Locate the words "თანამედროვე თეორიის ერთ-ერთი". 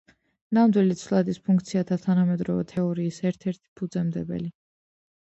2.07-3.67